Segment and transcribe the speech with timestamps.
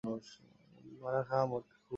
[1.01, 1.81] মারা খা মোটকু।